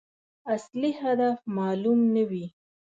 اصلي 0.55 0.91
هدف 1.01 1.37
معلوم 1.57 1.99
نه 2.13 2.23
وي. 2.29 2.45